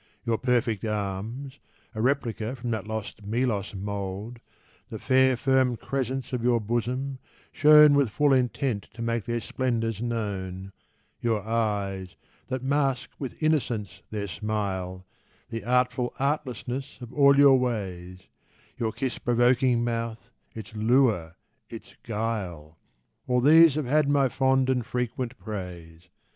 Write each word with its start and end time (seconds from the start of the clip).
Your 0.25 0.39
perfect 0.39 0.83
arms 0.83 1.59
(A 1.93 2.01
replica 2.01 2.55
from 2.55 2.71
that 2.71 2.87
lost 2.87 3.23
Melos 3.23 3.75
mould), 3.75 4.39
The 4.89 4.97
fair 4.97 5.37
firm 5.37 5.77
crescents 5.77 6.33
of 6.33 6.41
your 6.43 6.59
bosom 6.59 7.19
(shown 7.51 7.93
With 7.93 8.09
full 8.09 8.33
intent 8.33 8.89
to 8.95 9.03
make 9.03 9.25
their 9.25 9.39
splendours 9.41 10.01
known), 10.01 10.71
Your 11.19 11.43
eyes 11.47 12.15
(that 12.47 12.63
mask 12.63 13.11
with 13.19 13.43
innocence 13.43 14.01
their 14.09 14.27
smile), 14.27 15.05
The 15.51 15.63
(artful) 15.63 16.15
artlessness 16.17 16.97
of 16.99 17.13
all 17.13 17.37
your 17.37 17.59
ways, 17.59 18.21
Your 18.79 18.91
kiss 18.91 19.19
provoking 19.19 19.83
mouth, 19.83 20.31
its 20.55 20.73
lure, 20.75 21.35
its 21.69 21.93
guile— 22.01 22.79
All 23.27 23.39
these 23.39 23.75
have 23.75 23.85
had 23.85 24.09
my 24.09 24.29
fond 24.29 24.67
and 24.67 24.83
frequent 24.83 25.37
praise. 25.37 26.09